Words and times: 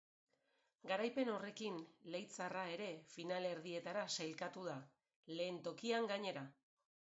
Garaipen 0.91 1.29
horrekin 1.33 1.77
leitzarra 2.15 2.63
ere 2.77 2.89
finalerdietara 3.13 4.07
sailkatu 4.19 4.67
da, 4.73 4.81
lehen 5.37 5.63
tokian, 5.71 6.11
gainera. 6.17 6.47